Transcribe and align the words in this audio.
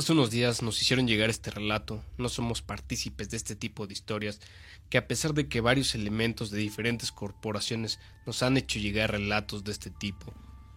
Hace 0.00 0.12
unos 0.12 0.30
días 0.30 0.62
nos 0.62 0.80
hicieron 0.80 1.06
llegar 1.06 1.28
este 1.28 1.50
relato, 1.50 2.02
no 2.16 2.30
somos 2.30 2.62
partícipes 2.62 3.28
de 3.28 3.36
este 3.36 3.54
tipo 3.54 3.86
de 3.86 3.92
historias, 3.92 4.40
que 4.88 4.96
a 4.96 5.06
pesar 5.06 5.34
de 5.34 5.46
que 5.46 5.60
varios 5.60 5.94
elementos 5.94 6.50
de 6.50 6.58
diferentes 6.58 7.12
corporaciones 7.12 7.98
nos 8.24 8.42
han 8.42 8.56
hecho 8.56 8.78
llegar 8.78 9.10
relatos 9.10 9.62
de 9.62 9.72
este 9.72 9.90
tipo, 9.90 10.32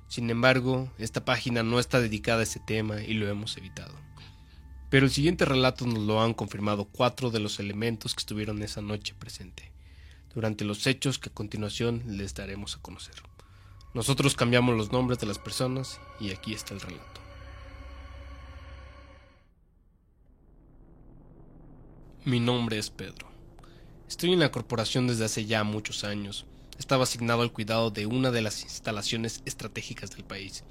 sin 0.10 0.30
embargo, 0.30 0.92
esta 0.98 1.24
página 1.24 1.64
no 1.64 1.80
está 1.80 2.02
dedicada 2.02 2.42
a 2.42 2.44
ese 2.44 2.60
tema 2.60 3.02
y 3.02 3.14
lo 3.14 3.30
hemos 3.30 3.56
evitado. 3.56 3.96
Pero 4.90 5.06
el 5.06 5.12
siguiente 5.14 5.46
relato 5.46 5.88
nos 5.88 6.00
lo 6.00 6.22
han 6.22 6.34
confirmado 6.34 6.84
cuatro 6.84 7.32
de 7.32 7.40
los 7.40 7.62
elementos 7.62 8.16
que 8.16 8.20
estuvieron 8.20 8.62
esa 8.62 8.82
noche 8.82 9.16
presente, 9.18 9.72
durante 10.36 10.66
los 10.66 10.86
hechos 10.86 11.18
que 11.18 11.30
a 11.30 11.34
continuación 11.34 12.04
les 12.08 12.34
daremos 12.34 12.76
a 12.76 12.82
conocer. 12.82 13.16
Nosotros 13.94 14.36
cambiamos 14.36 14.76
los 14.76 14.92
nombres 14.92 15.18
de 15.20 15.28
las 15.28 15.40
personas 15.40 16.02
y 16.20 16.32
aquí 16.32 16.54
está 16.54 16.74
el 16.74 16.82
relato. 16.82 17.23
Mi 22.26 22.40
nombre 22.40 22.78
es 22.80 22.90
Pedro. 22.90 23.28
Estoy 24.08 24.32
en 24.32 24.40
la 24.40 24.50
corporación 24.50 25.08
desde 25.08 25.26
hace 25.26 25.44
ya 25.44 25.66
muchos 25.66 26.06
años. 26.06 26.46
Estaba 26.80 27.04
asignado 27.04 27.42
al 27.42 27.52
cuidado 27.52 27.92
de 27.92 28.06
una 28.06 28.32
de 28.32 28.42
las 28.42 28.64
instalaciones 28.64 29.42
estratégicas 29.44 30.12
del 30.12 30.24
país. 30.24 30.64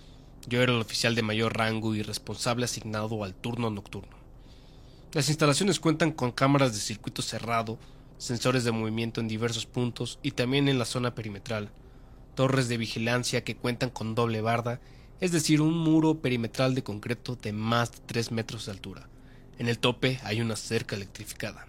Yo 0.48 0.62
era 0.62 0.72
el 0.72 0.80
oficial 0.80 1.14
de 1.14 1.20
mayor 1.20 1.54
rango 1.54 1.94
y 1.94 2.00
responsable 2.00 2.64
asignado 2.64 3.22
al 3.22 3.34
turno 3.34 3.68
nocturno. 3.68 4.16
Las 5.12 5.28
instalaciones 5.28 5.78
cuentan 5.78 6.12
con 6.12 6.32
cámaras 6.32 6.72
de 6.72 6.80
circuito 6.80 7.20
cerrado, 7.20 7.78
sensores 8.16 8.64
de 8.64 8.72
movimiento 8.72 9.20
en 9.20 9.28
diversos 9.28 9.66
puntos 9.66 10.20
y 10.22 10.30
también 10.30 10.70
en 10.70 10.78
la 10.78 10.86
zona 10.86 11.14
perimetral, 11.14 11.70
torres 12.34 12.68
de 12.68 12.78
vigilancia 12.78 13.44
que 13.44 13.56
cuentan 13.56 13.90
con 13.90 14.14
doble 14.14 14.40
barda, 14.40 14.80
es 15.20 15.32
decir, 15.32 15.60
un 15.60 15.76
muro 15.76 16.22
perimetral 16.22 16.74
de 16.74 16.82
concreto 16.82 17.36
de 17.36 17.52
más 17.52 17.92
de 17.92 17.98
3 18.06 18.32
metros 18.32 18.64
de 18.64 18.72
altura 18.72 19.11
en 19.58 19.68
el 19.68 19.78
tope 19.78 20.20
hay 20.24 20.40
una 20.40 20.56
cerca 20.56 20.96
electrificada. 20.96 21.66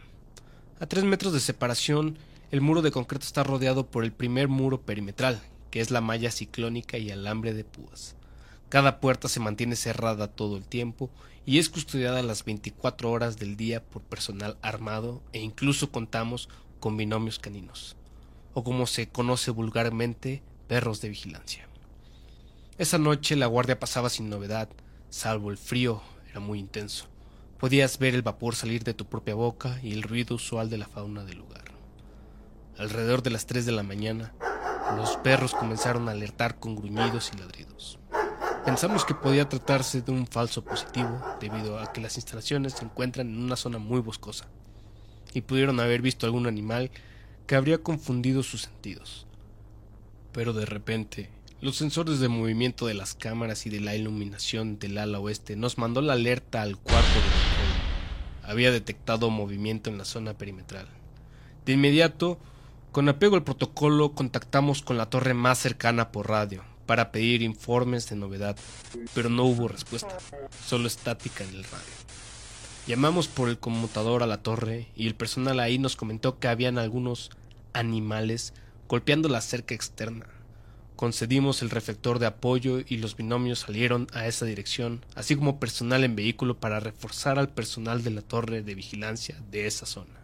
A 0.80 0.86
tres 0.86 1.04
metros 1.04 1.34
de 1.34 1.40
separación, 1.40 2.18
el 2.52 2.62
muro 2.62 2.82
de 2.82 2.92
concreto 2.92 3.26
está 3.26 3.44
rodeado 3.44 3.88
por 3.88 4.04
el 4.04 4.12
primer 4.12 4.48
muro 4.48 4.82
perimetral, 4.82 5.42
que 5.72 5.82
es 5.82 5.92
la 5.92 6.02
malla 6.02 6.32
ciclónica 6.32 6.98
y 6.98 7.12
alambre 7.12 7.54
de 7.54 7.64
púas. 7.64 8.16
Cada 8.70 9.00
puerta 9.00 9.28
se 9.28 9.40
mantiene 9.40 9.76
cerrada 9.76 10.28
todo 10.28 10.58
el 10.58 10.66
tiempo 10.66 11.10
y 11.46 11.60
es 11.60 11.70
custodiada 11.70 12.22
las 12.24 12.46
24 12.46 13.12
horas 13.12 13.38
del 13.38 13.56
día 13.58 13.84
por 13.84 14.02
personal 14.02 14.58
armado 14.62 15.22
e 15.32 15.40
incluso 15.40 15.92
contamos 15.92 16.50
con 16.80 16.98
binomios 16.98 17.40
caninos, 17.40 17.96
o 18.54 18.64
como 18.64 18.88
se 18.88 19.10
conoce 19.10 19.52
vulgarmente, 19.52 20.42
perros 20.68 21.02
de 21.02 21.10
vigilancia. 21.10 21.68
Esa 22.78 22.98
noche 22.98 23.36
la 23.36 23.46
guardia 23.46 23.80
pasaba 23.80 24.10
sin 24.10 24.30
novedad, 24.30 24.70
salvo 25.10 25.52
el 25.52 25.58
frío 25.58 26.02
era 26.30 26.40
muy 26.40 26.60
intenso. 26.60 27.13
Podías 27.64 27.98
ver 27.98 28.14
el 28.14 28.24
vapor 28.24 28.58
salir 28.58 28.84
de 28.84 28.94
tu 28.94 29.06
propia 29.06 29.36
boca 29.36 29.80
y 29.82 29.94
el 29.94 30.04
ruido 30.04 30.36
usual 30.36 30.70
de 30.70 30.78
la 30.78 30.86
fauna 30.86 31.24
del 31.24 31.38
lugar. 31.38 31.64
Alrededor 32.78 33.24
de 33.24 33.30
las 33.30 33.46
3 33.46 33.66
de 33.66 33.72
la 33.72 33.84
mañana, 33.84 34.34
los 34.98 35.16
perros 35.16 35.54
comenzaron 35.54 36.10
a 36.10 36.12
alertar 36.12 36.60
con 36.60 36.76
gruñidos 36.76 37.32
y 37.34 37.38
ladridos. 37.38 38.00
Pensamos 38.66 39.06
que 39.06 39.16
podía 39.16 39.48
tratarse 39.48 40.02
de 40.02 40.12
un 40.12 40.28
falso 40.28 40.66
positivo 40.66 41.24
debido 41.40 41.80
a 41.80 41.94
que 41.94 42.02
las 42.02 42.18
instalaciones 42.18 42.74
se 42.74 42.84
encuentran 42.84 43.30
en 43.30 43.42
una 43.42 43.56
zona 43.56 43.78
muy 43.78 44.02
boscosa 44.02 44.50
y 45.34 45.40
pudieron 45.40 45.80
haber 45.80 46.02
visto 46.02 46.26
algún 46.26 46.48
animal 46.48 46.92
que 47.48 47.56
habría 47.56 47.78
confundido 47.78 48.44
sus 48.44 48.64
sentidos. 48.64 49.26
Pero 50.34 50.52
de 50.52 50.66
repente 50.66 51.30
los 51.62 51.78
sensores 51.78 52.20
de 52.20 52.28
movimiento 52.28 52.88
de 52.88 52.94
las 52.94 53.14
cámaras 53.16 53.66
y 53.66 53.70
de 53.70 53.80
la 53.80 53.96
iluminación 53.96 54.80
del 54.80 54.98
ala 54.98 55.22
oeste 55.22 55.56
nos 55.56 55.78
mandó 55.78 56.02
la 56.02 56.12
alerta 56.12 56.62
al 56.62 56.76
cuarto 56.76 57.20
de. 57.22 57.43
Había 58.44 58.72
detectado 58.72 59.30
movimiento 59.30 59.90
en 59.90 59.98
la 59.98 60.06
zona 60.06 60.34
perimetral. 60.34 60.88
De 61.66 61.74
inmediato, 61.74 62.40
con 62.92 63.10
apego 63.10 63.36
al 63.36 63.44
protocolo, 63.44 64.14
contactamos 64.14 64.82
con 64.82 64.98
la 64.98 65.10
torre 65.10 65.34
más 65.34 65.58
cercana 65.58 66.12
por 66.12 66.30
radio 66.30 66.64
para 66.86 67.12
pedir 67.12 67.42
informes 67.42 68.10
de 68.10 68.16
novedad, 68.16 68.58
pero 69.14 69.30
no 69.30 69.46
hubo 69.46 69.68
respuesta, 69.68 70.18
solo 70.66 70.88
estática 70.88 71.44
en 71.44 71.52
el 71.52 71.64
radio. 71.64 71.94
Llamamos 72.86 73.30
por 73.30 73.48
el 73.48 73.58
conmutador 73.58 74.24
a 74.24 74.28
la 74.28 74.44
torre 74.44 74.88
y 74.96 75.08
el 75.08 75.16
personal 75.16 75.60
ahí 75.62 75.80
nos 75.80 75.96
comentó 75.96 76.40
que 76.40 76.50
habían 76.50 76.78
algunos 76.78 77.32
animales 77.72 78.54
golpeando 78.90 79.30
la 79.30 79.40
cerca 79.40 79.74
externa. 79.74 80.28
Concedimos 80.96 81.62
el 81.62 81.70
reflector 81.70 82.20
de 82.20 82.28
apoyo 82.28 82.80
y 82.88 82.98
los 82.98 83.16
binomios 83.16 83.60
salieron 83.60 84.08
a 84.14 84.28
esa 84.28 84.46
dirección, 84.46 85.06
así 85.16 85.36
como 85.36 85.60
personal 85.60 86.04
en 86.04 86.16
vehículo 86.16 86.60
para 86.60 86.80
reforzar 86.80 87.40
al 87.40 87.50
personal 87.50 88.04
de 88.04 88.12
la 88.12 88.22
torre 88.22 88.62
de 88.62 88.76
vigilancia 88.76 89.42
de 89.50 89.66
esa 89.66 89.86
zona. 89.86 90.24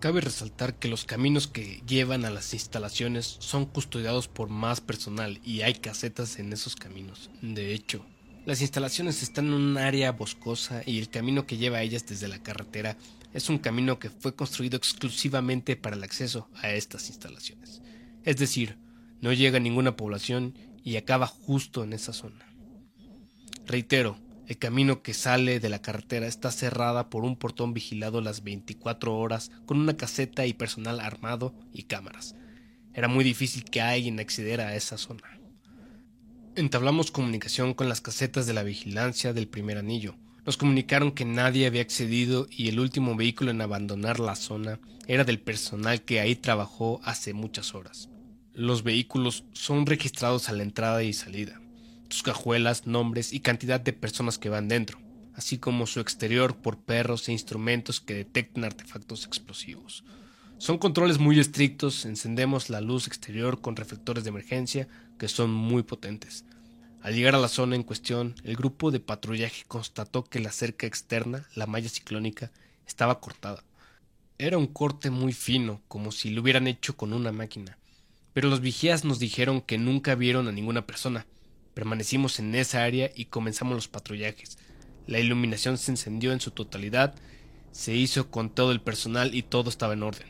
Cabe 0.00 0.20
resaltar 0.20 0.74
que 0.74 0.88
los 0.88 1.04
caminos 1.04 1.46
que 1.46 1.80
llevan 1.86 2.24
a 2.24 2.30
las 2.30 2.54
instalaciones 2.54 3.36
son 3.38 3.66
custodiados 3.66 4.26
por 4.26 4.48
más 4.48 4.80
personal 4.80 5.40
y 5.44 5.60
hay 5.60 5.74
casetas 5.74 6.40
en 6.40 6.52
esos 6.52 6.74
caminos. 6.74 7.30
De 7.40 7.72
hecho, 7.72 8.04
las 8.44 8.62
instalaciones 8.62 9.22
están 9.22 9.46
en 9.46 9.52
un 9.52 9.78
área 9.78 10.10
boscosa 10.10 10.82
y 10.84 10.98
el 10.98 11.08
camino 11.08 11.46
que 11.46 11.58
lleva 11.58 11.78
a 11.78 11.82
ellas 11.82 12.04
desde 12.04 12.26
la 12.26 12.42
carretera 12.42 12.96
es 13.32 13.48
un 13.48 13.58
camino 13.58 14.00
que 14.00 14.10
fue 14.10 14.34
construido 14.34 14.76
exclusivamente 14.76 15.76
para 15.76 15.94
el 15.94 16.02
acceso 16.02 16.48
a 16.60 16.70
estas 16.70 17.08
instalaciones. 17.08 17.80
Es 18.24 18.38
decir, 18.38 18.76
no 19.22 19.32
llega 19.32 19.60
ninguna 19.60 19.96
población 19.96 20.54
y 20.84 20.96
acaba 20.96 21.26
justo 21.26 21.84
en 21.84 21.94
esa 21.94 22.12
zona. 22.12 22.44
Reitero, 23.64 24.18
el 24.48 24.58
camino 24.58 25.02
que 25.02 25.14
sale 25.14 25.60
de 25.60 25.68
la 25.68 25.80
carretera 25.80 26.26
está 26.26 26.50
cerrada 26.50 27.08
por 27.08 27.24
un 27.24 27.36
portón 27.36 27.72
vigilado 27.72 28.20
las 28.20 28.42
24 28.42 29.16
horas 29.16 29.52
con 29.64 29.78
una 29.78 29.96
caseta 29.96 30.44
y 30.46 30.52
personal 30.52 31.00
armado 31.00 31.54
y 31.72 31.84
cámaras. 31.84 32.34
Era 32.92 33.08
muy 33.08 33.24
difícil 33.24 33.64
que 33.64 33.80
alguien 33.80 34.18
accediera 34.18 34.66
a 34.68 34.76
esa 34.76 34.98
zona. 34.98 35.38
Entablamos 36.56 37.10
comunicación 37.10 37.72
con 37.72 37.88
las 37.88 38.00
casetas 38.00 38.46
de 38.46 38.52
la 38.52 38.64
vigilancia 38.64 39.32
del 39.32 39.48
primer 39.48 39.78
anillo. 39.78 40.16
Nos 40.44 40.56
comunicaron 40.56 41.12
que 41.12 41.24
nadie 41.24 41.66
había 41.66 41.80
accedido 41.80 42.48
y 42.50 42.68
el 42.68 42.80
último 42.80 43.14
vehículo 43.14 43.52
en 43.52 43.60
abandonar 43.60 44.18
la 44.18 44.34
zona 44.34 44.80
era 45.06 45.22
del 45.22 45.38
personal 45.38 46.02
que 46.02 46.20
ahí 46.20 46.34
trabajó 46.34 47.00
hace 47.04 47.32
muchas 47.32 47.74
horas. 47.74 48.08
Los 48.54 48.82
vehículos 48.82 49.44
son 49.54 49.86
registrados 49.86 50.50
a 50.50 50.52
la 50.52 50.62
entrada 50.62 51.02
y 51.02 51.14
salida, 51.14 51.58
sus 52.10 52.22
cajuelas, 52.22 52.86
nombres 52.86 53.32
y 53.32 53.40
cantidad 53.40 53.80
de 53.80 53.94
personas 53.94 54.36
que 54.36 54.50
van 54.50 54.68
dentro, 54.68 54.98
así 55.34 55.56
como 55.56 55.86
su 55.86 56.00
exterior 56.00 56.58
por 56.58 56.76
perros 56.76 57.26
e 57.26 57.32
instrumentos 57.32 58.02
que 58.02 58.12
detectan 58.12 58.64
artefactos 58.64 59.24
explosivos. 59.24 60.04
Son 60.58 60.76
controles 60.76 61.18
muy 61.18 61.40
estrictos, 61.40 62.04
encendemos 62.04 62.68
la 62.68 62.82
luz 62.82 63.06
exterior 63.06 63.62
con 63.62 63.74
reflectores 63.74 64.22
de 64.22 64.28
emergencia 64.28 64.86
que 65.18 65.28
son 65.28 65.50
muy 65.50 65.82
potentes. 65.82 66.44
Al 67.00 67.14
llegar 67.14 67.34
a 67.34 67.40
la 67.40 67.48
zona 67.48 67.74
en 67.74 67.84
cuestión, 67.84 68.34
el 68.44 68.54
grupo 68.54 68.90
de 68.90 69.00
patrullaje 69.00 69.64
constató 69.66 70.24
que 70.24 70.40
la 70.40 70.52
cerca 70.52 70.86
externa, 70.86 71.48
la 71.54 71.66
malla 71.66 71.88
ciclónica, 71.88 72.50
estaba 72.86 73.18
cortada. 73.18 73.64
Era 74.36 74.58
un 74.58 74.66
corte 74.66 75.08
muy 75.08 75.32
fino, 75.32 75.80
como 75.88 76.12
si 76.12 76.28
lo 76.28 76.42
hubieran 76.42 76.66
hecho 76.66 76.98
con 76.98 77.14
una 77.14 77.32
máquina 77.32 77.78
pero 78.32 78.48
los 78.48 78.60
vigías 78.60 79.04
nos 79.04 79.18
dijeron 79.18 79.60
que 79.60 79.78
nunca 79.78 80.14
vieron 80.14 80.48
a 80.48 80.52
ninguna 80.52 80.86
persona. 80.86 81.26
Permanecimos 81.74 82.38
en 82.38 82.54
esa 82.54 82.84
área 82.84 83.10
y 83.14 83.26
comenzamos 83.26 83.74
los 83.74 83.88
patrullajes. 83.88 84.58
La 85.06 85.18
iluminación 85.18 85.78
se 85.78 85.90
encendió 85.90 86.32
en 86.32 86.40
su 86.40 86.50
totalidad, 86.50 87.14
se 87.72 87.94
hizo 87.94 88.30
con 88.30 88.50
todo 88.50 88.72
el 88.72 88.80
personal 88.80 89.34
y 89.34 89.42
todo 89.42 89.70
estaba 89.70 89.94
en 89.94 90.02
orden. 90.02 90.28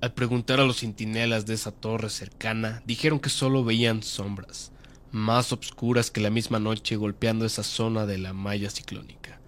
Al 0.00 0.12
preguntar 0.12 0.60
a 0.60 0.64
los 0.64 0.80
centinelas 0.80 1.46
de 1.46 1.54
esa 1.54 1.72
torre 1.72 2.10
cercana, 2.10 2.82
dijeron 2.86 3.20
que 3.20 3.30
solo 3.30 3.64
veían 3.64 4.02
sombras, 4.02 4.72
más 5.12 5.52
obscuras 5.52 6.10
que 6.10 6.20
la 6.20 6.30
misma 6.30 6.58
noche 6.58 6.96
golpeando 6.96 7.46
esa 7.46 7.62
zona 7.62 8.06
de 8.06 8.18
la 8.18 8.32
malla 8.32 8.70
ciclónica. 8.70 9.40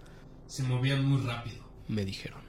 Se 0.47 0.63
movían 0.63 1.05
muy 1.05 1.21
rápido, 1.23 1.69
me 1.89 2.05
dijeron. 2.05 2.46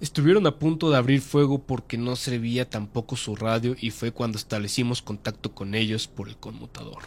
Estuvieron 0.00 0.46
a 0.46 0.58
punto 0.58 0.90
de 0.90 0.96
abrir 0.96 1.20
fuego 1.20 1.58
porque 1.58 1.98
no 1.98 2.16
servía 2.16 2.70
tampoco 2.70 3.16
su 3.16 3.36
radio 3.36 3.76
y 3.78 3.90
fue 3.90 4.12
cuando 4.12 4.38
establecimos 4.38 5.02
contacto 5.02 5.54
con 5.54 5.74
ellos 5.74 6.08
por 6.08 6.30
el 6.30 6.38
conmutador. 6.38 7.02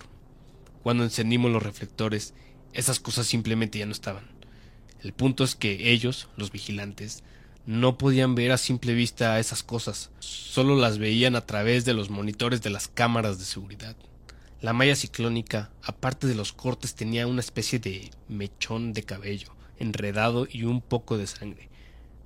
Cuando 0.84 1.04
encendimos 1.04 1.50
los 1.50 1.64
reflectores, 1.64 2.36
esas 2.72 3.00
cosas 3.00 3.26
simplemente 3.26 3.80
ya 3.80 3.88
no 3.88 3.94
estaban. 3.94 4.26
El 5.02 5.12
punto 5.12 5.44
es 5.44 5.56
que 5.56 5.92
ellos, 5.92 6.30
los 6.38 6.52
vigilantes, 6.52 7.24
no 7.66 7.98
podían 7.98 8.36
ver 8.36 8.52
a 8.52 8.60
simple 8.60 8.94
vista 8.94 9.40
esas 9.40 9.64
cosas, 9.64 10.12
solo 10.20 10.76
las 10.76 11.00
veían 11.00 11.36
a 11.36 11.48
través 11.48 11.86
de 11.86 11.96
los 11.96 12.12
monitores 12.12 12.62
de 12.62 12.70
las 12.70 12.90
cámaras 12.90 13.40
de 13.40 13.46
seguridad. 13.46 13.96
La 14.62 14.74
malla 14.74 14.96
ciclónica, 14.96 15.72
aparte 15.82 16.28
de 16.28 16.36
los 16.36 16.54
cortes, 16.54 16.94
tenía 16.94 17.26
una 17.26 17.42
especie 17.42 17.80
de 17.80 18.12
mechón 18.30 18.94
de 18.94 19.02
cabello, 19.02 19.56
enredado 19.80 20.48
y 20.48 20.66
un 20.66 20.80
poco 20.80 21.18
de 21.18 21.26
sangre 21.26 21.73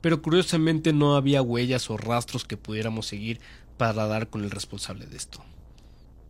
pero 0.02 0.22
curiosamente 0.22 0.94
no 0.94 1.16
había 1.16 1.42
huellas 1.42 1.90
o 1.90 1.98
rastros 1.98 2.46
que 2.46 2.58
pudiéramos 2.58 3.08
seguir 3.08 3.40
para 3.78 4.08
dar 4.08 4.30
con 4.30 4.44
el 4.44 4.52
responsable 4.52 5.06
de 5.06 5.18
esto. 5.18 5.44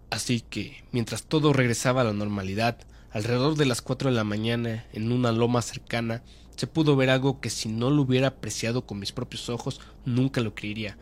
Así 0.09 0.41
que, 0.41 0.83
mientras 0.91 1.23
todo 1.23 1.53
regresaba 1.53 2.01
a 2.01 2.05
la 2.05 2.13
normalidad, 2.13 2.77
Alrededor 3.17 3.55
de 3.55 3.65
las 3.65 3.81
cuatro 3.81 4.09
de 4.09 4.15
la 4.15 4.23
mañana, 4.23 4.85
en 4.91 5.11
una 5.11 5.31
loma 5.31 5.61
cercana, 5.61 6.23
se 6.55 6.67
pudo 6.67 6.95
ver 6.95 7.09
algo 7.09 7.39
que 7.39 7.49
si 7.49 7.69
no 7.69 7.89
lo 7.89 8.01
hubiera 8.01 8.27
apreciado 8.27 8.85
con 8.85 8.99
mis 8.99 9.11
propios 9.11 9.49
ojos 9.49 9.79
nunca 10.05 10.41
lo 10.41 10.53
creería. 10.53 10.97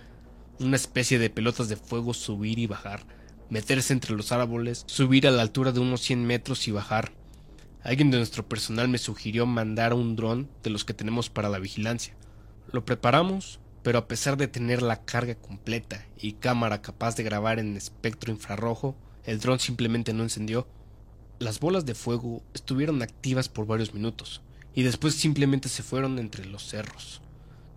Una 0.59 0.75
especie 0.75 1.17
de 1.17 1.29
pelotas 1.29 1.67
de 1.67 1.75
fuego 1.75 2.13
subir 2.13 2.59
y 2.59 2.67
bajar, 2.67 3.05
meterse 3.49 3.91
entre 3.91 4.15
los 4.15 4.31
árboles, 4.31 4.83
subir 4.87 5.27
a 5.27 5.31
la 5.31 5.41
altura 5.41 5.71
de 5.71 5.79
unos 5.79 6.01
100 6.01 6.25
metros 6.25 6.67
y 6.67 6.71
bajar. 6.71 7.11
Alguien 7.83 8.11
de 8.11 8.17
nuestro 8.17 8.47
personal 8.47 8.87
me 8.87 8.97
sugirió 8.97 9.45
mandar 9.45 9.93
un 9.93 10.15
dron 10.15 10.47
de 10.63 10.69
los 10.69 10.85
que 10.85 10.93
tenemos 10.93 11.29
para 11.29 11.49
la 11.49 11.59
vigilancia. 11.59 12.15
Lo 12.75 12.83
preparamos, 12.83 13.61
pero 13.83 13.99
a 13.99 14.07
pesar 14.09 14.35
de 14.35 14.49
tener 14.49 14.81
la 14.81 15.05
carga 15.05 15.35
completa 15.35 16.05
y 16.17 16.33
cámara 16.33 16.81
capaz 16.81 17.15
de 17.15 17.23
grabar 17.23 17.57
en 17.57 17.77
espectro 17.77 18.33
infrarrojo, 18.33 18.97
el 19.23 19.39
dron 19.39 19.59
simplemente 19.59 20.11
no 20.11 20.23
encendió. 20.23 20.67
Las 21.39 21.61
bolas 21.61 21.85
de 21.85 21.95
fuego 21.95 22.43
estuvieron 22.53 23.01
activas 23.01 23.47
por 23.47 23.65
varios 23.65 23.93
minutos 23.93 24.41
y 24.73 24.83
después 24.83 25.15
simplemente 25.15 25.69
se 25.69 25.83
fueron 25.83 26.19
entre 26.19 26.43
los 26.47 26.67
cerros. 26.67 27.21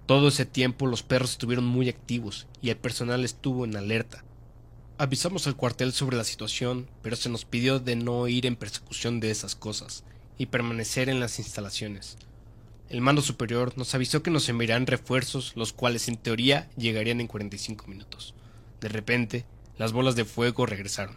Todo 0.07 0.27
ese 0.27 0.47
tiempo 0.47 0.89
los 0.89 1.05
perros 1.05 1.31
estuvieron 1.31 1.65
muy 1.65 1.89
activos 1.89 2.49
y 2.61 2.71
el 2.71 2.77
personal 2.77 3.25
estuvo 3.25 3.65
en 3.65 3.77
alerta. 3.77 4.25
Avisamos 4.99 5.47
al 5.47 5.55
cuartel 5.55 5.93
sobre 5.93 6.17
la 6.17 6.25
situación, 6.25 6.91
pero 7.03 7.15
se 7.15 7.29
nos 7.29 7.45
pidió 7.45 7.79
de 7.79 7.95
no 7.95 8.27
ir 8.27 8.47
en 8.47 8.57
persecución 8.57 9.21
de 9.21 9.31
esas 9.31 9.55
cosas 9.55 10.03
y 10.39 10.47
permanecer 10.47 11.09
en 11.09 11.21
las 11.21 11.39
instalaciones. 11.39 12.19
El 12.89 13.03
mando 13.03 13.21
superior 13.21 13.77
nos 13.77 13.95
avisó 13.95 14.23
que 14.23 14.31
nos 14.31 14.49
enviarían 14.49 14.87
refuerzos, 14.87 15.53
los 15.57 15.75
cuales 15.75 16.09
en 16.09 16.17
teoría 16.17 16.71
llegarían 16.79 17.21
en 17.21 17.27
45 17.27 17.87
minutos. 17.87 18.35
De 18.81 18.89
repente, 18.89 19.45
las 19.77 19.93
bolas 19.93 20.17
de 20.17 20.25
fuego 20.25 20.65
regresaron. 20.65 21.17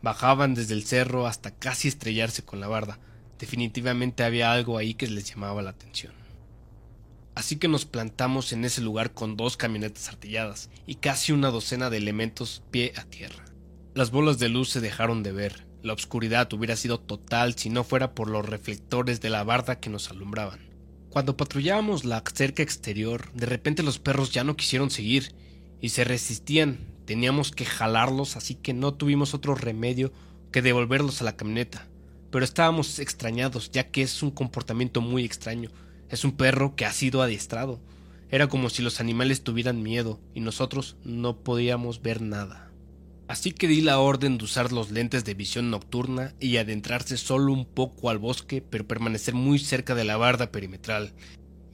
Bajaban 0.00 0.54
desde 0.54 0.72
el 0.72 0.84
cerro 0.84 1.26
hasta 1.26 1.50
casi 1.50 1.88
estrellarse 1.88 2.42
con 2.42 2.58
la 2.58 2.68
barda. 2.68 2.98
Definitivamente 3.38 4.24
había 4.24 4.52
algo 4.52 4.78
ahí 4.78 4.94
que 4.94 5.06
les 5.06 5.24
llamaba 5.24 5.60
la 5.60 5.70
atención. 5.70 6.14
Así 7.34 7.56
que 7.56 7.68
nos 7.68 7.84
plantamos 7.84 8.54
en 8.54 8.64
ese 8.64 8.80
lugar 8.80 9.12
con 9.12 9.36
dos 9.36 9.58
camionetas 9.58 10.08
artilladas 10.08 10.70
y 10.86 10.94
casi 10.96 11.32
una 11.32 11.50
docena 11.50 11.90
de 11.90 11.98
elementos 11.98 12.62
pie 12.70 12.94
a 12.96 13.04
tierra. 13.04 13.44
Las 13.92 14.10
bolas 14.10 14.38
de 14.38 14.48
luz 14.48 14.70
se 14.70 14.80
dejaron 14.80 15.22
de 15.22 15.32
ver. 15.32 15.66
La 15.82 15.92
oscuridad 15.92 16.50
hubiera 16.54 16.76
sido 16.76 16.98
total 16.98 17.56
si 17.56 17.68
no 17.68 17.84
fuera 17.84 18.14
por 18.14 18.30
los 18.30 18.46
reflectores 18.48 19.20
de 19.20 19.28
la 19.28 19.44
barda 19.44 19.80
que 19.80 19.90
nos 19.90 20.10
alumbraban. 20.10 20.73
Cuando 21.14 21.36
patrullábamos 21.36 22.04
la 22.04 22.24
cerca 22.34 22.64
exterior, 22.64 23.30
de 23.34 23.46
repente 23.46 23.84
los 23.84 24.00
perros 24.00 24.32
ya 24.32 24.42
no 24.42 24.56
quisieron 24.56 24.90
seguir 24.90 25.32
y 25.80 25.90
se 25.90 26.02
resistían. 26.02 26.80
Teníamos 27.06 27.52
que 27.52 27.64
jalarlos, 27.64 28.36
así 28.36 28.56
que 28.56 28.74
no 28.74 28.94
tuvimos 28.94 29.32
otro 29.32 29.54
remedio 29.54 30.12
que 30.50 30.60
devolverlos 30.60 31.20
a 31.20 31.24
la 31.24 31.36
camioneta. 31.36 31.86
Pero 32.32 32.44
estábamos 32.44 32.98
extrañados, 32.98 33.70
ya 33.70 33.92
que 33.92 34.02
es 34.02 34.24
un 34.24 34.32
comportamiento 34.32 35.00
muy 35.00 35.24
extraño 35.24 35.70
es 36.08 36.24
un 36.24 36.32
perro 36.32 36.74
que 36.74 36.84
ha 36.84 36.92
sido 36.92 37.22
adiestrado. 37.22 37.78
Era 38.28 38.48
como 38.48 38.68
si 38.68 38.82
los 38.82 38.98
animales 38.98 39.44
tuvieran 39.44 39.84
miedo 39.84 40.18
y 40.34 40.40
nosotros 40.40 40.96
no 41.04 41.36
podíamos 41.44 42.02
ver 42.02 42.22
nada. 42.22 42.63
Así 43.26 43.52
que 43.52 43.68
di 43.68 43.80
la 43.80 44.00
orden 44.00 44.36
de 44.36 44.44
usar 44.44 44.70
los 44.70 44.90
lentes 44.90 45.24
de 45.24 45.34
visión 45.34 45.70
nocturna 45.70 46.34
y 46.40 46.58
adentrarse 46.58 47.16
solo 47.16 47.52
un 47.52 47.64
poco 47.64 48.10
al 48.10 48.18
bosque, 48.18 48.60
pero 48.60 48.86
permanecer 48.86 49.34
muy 49.34 49.58
cerca 49.58 49.94
de 49.94 50.04
la 50.04 50.18
barda 50.18 50.52
perimetral, 50.52 51.14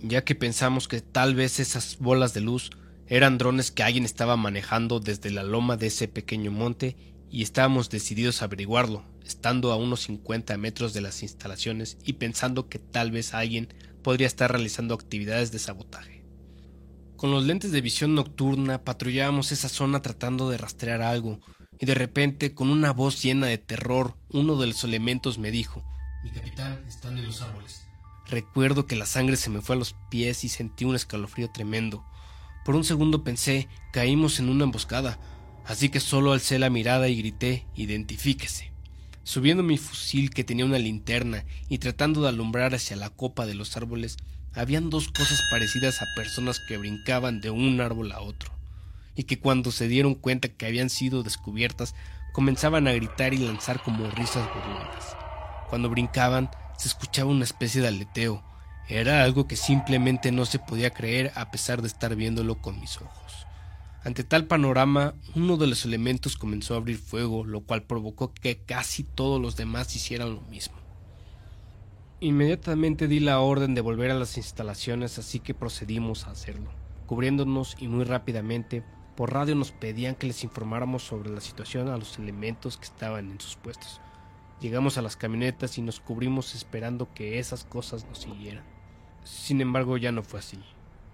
ya 0.00 0.24
que 0.24 0.36
pensamos 0.36 0.86
que 0.86 1.00
tal 1.00 1.34
vez 1.34 1.58
esas 1.58 1.98
bolas 1.98 2.34
de 2.34 2.40
luz 2.40 2.70
eran 3.08 3.38
drones 3.38 3.72
que 3.72 3.82
alguien 3.82 4.04
estaba 4.04 4.36
manejando 4.36 5.00
desde 5.00 5.30
la 5.30 5.42
loma 5.42 5.76
de 5.76 5.88
ese 5.88 6.06
pequeño 6.06 6.52
monte 6.52 6.96
y 7.28 7.42
estábamos 7.42 7.90
decididos 7.90 8.40
a 8.40 8.44
averiguarlo, 8.44 9.04
estando 9.24 9.72
a 9.72 9.76
unos 9.76 10.02
50 10.02 10.56
metros 10.56 10.94
de 10.94 11.00
las 11.00 11.24
instalaciones 11.24 11.98
y 12.04 12.14
pensando 12.14 12.68
que 12.68 12.78
tal 12.78 13.10
vez 13.10 13.34
alguien 13.34 13.74
podría 14.02 14.28
estar 14.28 14.52
realizando 14.52 14.94
actividades 14.94 15.50
de 15.50 15.58
sabotaje. 15.58 16.19
Con 17.20 17.32
los 17.32 17.44
lentes 17.44 17.70
de 17.70 17.82
visión 17.82 18.14
nocturna 18.14 18.82
patrullábamos 18.82 19.52
esa 19.52 19.68
zona 19.68 20.00
tratando 20.00 20.48
de 20.48 20.56
rastrear 20.56 21.02
algo, 21.02 21.38
y 21.78 21.84
de 21.84 21.94
repente, 21.94 22.54
con 22.54 22.70
una 22.70 22.94
voz 22.94 23.22
llena 23.22 23.46
de 23.46 23.58
terror, 23.58 24.16
uno 24.30 24.56
de 24.56 24.68
los 24.68 24.84
elementos 24.84 25.36
me 25.36 25.50
dijo 25.50 25.84
Mi 26.24 26.30
capitán 26.30 26.82
está 26.88 27.08
en 27.08 27.22
los 27.22 27.42
árboles. 27.42 27.86
Recuerdo 28.26 28.86
que 28.86 28.96
la 28.96 29.04
sangre 29.04 29.36
se 29.36 29.50
me 29.50 29.60
fue 29.60 29.76
a 29.76 29.78
los 29.78 29.94
pies 30.08 30.44
y 30.44 30.48
sentí 30.48 30.86
un 30.86 30.94
escalofrío 30.94 31.50
tremendo. 31.50 32.06
Por 32.64 32.74
un 32.74 32.84
segundo 32.84 33.22
pensé, 33.22 33.68
caímos 33.92 34.40
en 34.40 34.48
una 34.48 34.64
emboscada, 34.64 35.18
así 35.66 35.90
que 35.90 36.00
solo 36.00 36.32
alcé 36.32 36.58
la 36.58 36.70
mirada 36.70 37.08
y 37.08 37.18
grité, 37.18 37.66
identifíquese 37.74 38.70
subiendo 39.22 39.62
mi 39.62 39.78
fusil 39.78 40.30
que 40.30 40.42
tenía 40.42 40.64
una 40.64 40.78
linterna 40.78 41.44
y 41.68 41.78
tratando 41.78 42.22
de 42.22 42.30
alumbrar 42.30 42.74
hacia 42.74 42.96
la 42.96 43.10
copa 43.10 43.46
de 43.46 43.54
los 43.54 43.76
árboles, 43.76 44.16
habían 44.54 44.90
dos 44.90 45.08
cosas 45.08 45.42
parecidas 45.50 46.02
a 46.02 46.06
personas 46.14 46.60
que 46.68 46.76
brincaban 46.76 47.40
de 47.40 47.50
un 47.50 47.80
árbol 47.80 48.12
a 48.12 48.20
otro, 48.20 48.50
y 49.14 49.24
que 49.24 49.38
cuando 49.38 49.70
se 49.70 49.88
dieron 49.88 50.14
cuenta 50.14 50.48
que 50.48 50.66
habían 50.66 50.90
sido 50.90 51.22
descubiertas, 51.22 51.94
comenzaban 52.32 52.88
a 52.88 52.92
gritar 52.92 53.34
y 53.34 53.38
lanzar 53.38 53.82
como 53.82 54.10
risas 54.10 54.48
burlonas. 54.54 55.16
Cuando 55.68 55.90
brincaban, 55.90 56.50
se 56.78 56.88
escuchaba 56.88 57.30
una 57.30 57.44
especie 57.44 57.80
de 57.80 57.88
aleteo. 57.88 58.42
Era 58.88 59.22
algo 59.22 59.46
que 59.46 59.56
simplemente 59.56 60.32
no 60.32 60.46
se 60.46 60.58
podía 60.58 60.90
creer 60.90 61.32
a 61.36 61.50
pesar 61.50 61.80
de 61.80 61.88
estar 61.88 62.16
viéndolo 62.16 62.60
con 62.60 62.80
mis 62.80 62.96
ojos. 62.96 63.46
Ante 64.02 64.24
tal 64.24 64.46
panorama, 64.46 65.14
uno 65.34 65.58
de 65.58 65.66
los 65.66 65.84
elementos 65.84 66.36
comenzó 66.36 66.74
a 66.74 66.78
abrir 66.78 66.96
fuego, 66.96 67.44
lo 67.44 67.60
cual 67.60 67.82
provocó 67.82 68.32
que 68.32 68.62
casi 68.64 69.04
todos 69.04 69.40
los 69.40 69.56
demás 69.56 69.94
hicieran 69.94 70.34
lo 70.34 70.40
mismo. 70.42 70.79
Inmediatamente 72.22 73.08
di 73.08 73.18
la 73.18 73.40
orden 73.40 73.74
de 73.74 73.80
volver 73.80 74.10
a 74.10 74.14
las 74.14 74.36
instalaciones, 74.36 75.18
así 75.18 75.40
que 75.40 75.54
procedimos 75.54 76.26
a 76.26 76.32
hacerlo. 76.32 76.70
Cubriéndonos 77.06 77.76
y 77.80 77.88
muy 77.88 78.04
rápidamente, 78.04 78.84
por 79.16 79.32
radio 79.32 79.54
nos 79.54 79.72
pedían 79.72 80.14
que 80.14 80.26
les 80.26 80.44
informáramos 80.44 81.02
sobre 81.02 81.30
la 81.30 81.40
situación 81.40 81.88
a 81.88 81.96
los 81.96 82.18
elementos 82.18 82.76
que 82.76 82.84
estaban 82.84 83.30
en 83.30 83.40
sus 83.40 83.56
puestos. 83.56 84.02
Llegamos 84.60 84.98
a 84.98 85.02
las 85.02 85.16
camionetas 85.16 85.78
y 85.78 85.82
nos 85.82 85.98
cubrimos 85.98 86.54
esperando 86.54 87.08
que 87.14 87.38
esas 87.38 87.64
cosas 87.64 88.04
nos 88.06 88.18
siguieran. 88.18 88.64
Sin 89.24 89.62
embargo, 89.62 89.96
ya 89.96 90.12
no 90.12 90.22
fue 90.22 90.40
así. 90.40 90.58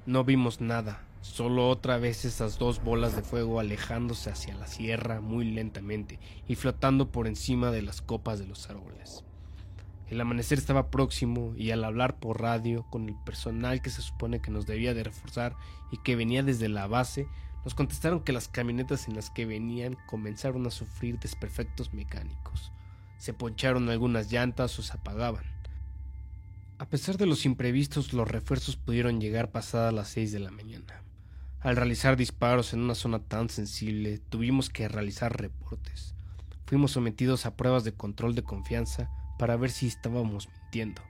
No 0.06 0.24
vimos 0.24 0.60
nada, 0.60 1.06
Solo 1.26 1.68
otra 1.68 1.98
vez 1.98 2.24
esas 2.24 2.56
dos 2.56 2.82
bolas 2.82 3.16
de 3.16 3.22
fuego 3.22 3.58
alejándose 3.58 4.30
hacia 4.30 4.54
la 4.54 4.68
sierra 4.68 5.20
muy 5.20 5.44
lentamente 5.44 6.20
y 6.46 6.54
flotando 6.54 7.10
por 7.10 7.26
encima 7.26 7.72
de 7.72 7.82
las 7.82 8.00
copas 8.00 8.38
de 8.38 8.46
los 8.46 8.70
árboles. 8.70 9.25
El 10.08 10.20
amanecer 10.20 10.58
estaba 10.58 10.90
próximo 10.90 11.52
y 11.56 11.72
al 11.72 11.82
hablar 11.82 12.18
por 12.18 12.40
radio 12.40 12.86
con 12.90 13.08
el 13.08 13.16
personal 13.24 13.82
que 13.82 13.90
se 13.90 14.02
supone 14.02 14.40
que 14.40 14.52
nos 14.52 14.64
debía 14.66 14.94
de 14.94 15.02
reforzar 15.02 15.56
y 15.90 15.96
que 15.98 16.14
venía 16.14 16.44
desde 16.44 16.68
la 16.68 16.86
base, 16.86 17.26
nos 17.64 17.74
contestaron 17.74 18.20
que 18.20 18.32
las 18.32 18.46
camionetas 18.46 19.08
en 19.08 19.16
las 19.16 19.30
que 19.30 19.46
venían 19.46 19.96
comenzaron 20.06 20.64
a 20.66 20.70
sufrir 20.70 21.18
desperfectos 21.18 21.92
mecánicos. 21.92 22.70
Se 23.18 23.32
poncharon 23.32 23.88
algunas 23.88 24.30
llantas 24.30 24.78
o 24.78 24.82
se 24.82 24.92
apagaban. 24.92 25.44
A 26.78 26.86
pesar 26.86 27.16
de 27.16 27.26
los 27.26 27.44
imprevistos, 27.44 28.12
los 28.12 28.30
refuerzos 28.30 28.76
pudieron 28.76 29.20
llegar 29.20 29.50
pasadas 29.50 29.92
las 29.92 30.08
seis 30.08 30.30
de 30.30 30.38
la 30.38 30.52
mañana. 30.52 31.02
Al 31.60 31.74
realizar 31.74 32.16
disparos 32.16 32.72
en 32.72 32.80
una 32.80 32.94
zona 32.94 33.18
tan 33.18 33.48
sensible, 33.48 34.18
tuvimos 34.28 34.70
que 34.70 34.86
realizar 34.86 35.40
reportes. 35.40 36.14
Fuimos 36.66 36.92
sometidos 36.92 37.44
a 37.46 37.56
pruebas 37.56 37.82
de 37.82 37.92
control 37.92 38.36
de 38.36 38.44
confianza 38.44 39.10
para 39.38 39.56
ver 39.56 39.70
si 39.70 39.86
estábamos 39.86 40.48
mintiendo. 40.48 41.02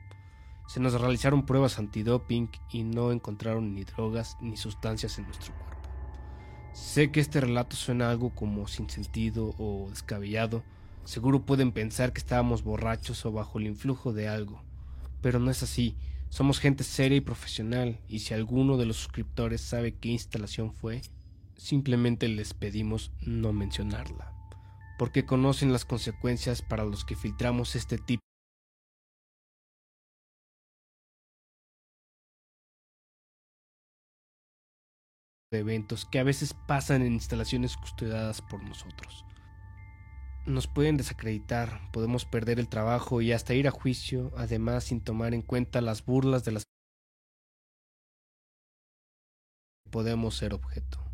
Se 0.66 0.80
nos 0.80 1.00
realizaron 1.00 1.46
pruebas 1.46 1.78
antidoping 1.78 2.50
y 2.70 2.82
no 2.82 3.12
encontraron 3.12 3.74
ni 3.74 3.84
drogas 3.84 4.36
ni 4.40 4.56
sustancias 4.56 5.18
en 5.18 5.24
nuestro 5.26 5.54
cuerpo. 5.54 5.88
Sé 6.72 7.10
que 7.10 7.20
este 7.20 7.40
relato 7.40 7.76
suena 7.76 8.10
algo 8.10 8.30
como 8.34 8.68
sin 8.68 8.90
sentido 8.90 9.54
o 9.58 9.86
descabellado. 9.88 10.62
Seguro 11.04 11.46
pueden 11.46 11.72
pensar 11.72 12.12
que 12.12 12.18
estábamos 12.18 12.64
borrachos 12.64 13.24
o 13.24 13.32
bajo 13.32 13.58
el 13.58 13.66
influjo 13.66 14.12
de 14.12 14.28
algo, 14.28 14.62
pero 15.22 15.38
no 15.38 15.50
es 15.50 15.62
así. 15.62 15.96
Somos 16.28 16.58
gente 16.58 16.84
seria 16.84 17.16
y 17.16 17.22
profesional 17.22 17.98
y 18.08 18.18
si 18.18 18.34
alguno 18.34 18.76
de 18.76 18.86
los 18.86 18.96
suscriptores 18.96 19.60
sabe 19.60 19.94
qué 19.94 20.08
instalación 20.08 20.72
fue, 20.72 21.00
simplemente 21.56 22.28
les 22.28 22.52
pedimos 22.52 23.12
no 23.20 23.52
mencionarla, 23.52 24.32
porque 24.98 25.26
conocen 25.26 25.72
las 25.72 25.84
consecuencias 25.84 26.62
para 26.62 26.84
los 26.84 27.04
que 27.04 27.16
filtramos 27.16 27.76
este 27.76 27.98
tipo 27.98 28.22
de 35.50 35.58
eventos 35.60 36.04
que 36.04 36.18
a 36.18 36.24
veces 36.24 36.54
pasan 36.66 37.02
en 37.02 37.12
instalaciones 37.12 37.76
custodiadas 37.76 38.42
por 38.42 38.62
nosotros 38.62 39.24
nos 40.46 40.68
pueden 40.68 40.96
desacreditar, 40.96 41.80
podemos 41.92 42.24
perder 42.24 42.60
el 42.60 42.68
trabajo 42.68 43.20
y 43.20 43.32
hasta 43.32 43.54
ir 43.54 43.66
a 43.66 43.72
juicio, 43.72 44.32
además 44.36 44.84
sin 44.84 45.00
tomar 45.00 45.34
en 45.34 45.42
cuenta 45.42 45.80
las 45.80 46.04
burlas 46.04 46.44
de 46.44 46.52
las 46.52 46.62
podemos 49.90 50.36
ser 50.36 50.54
objeto. 50.54 51.05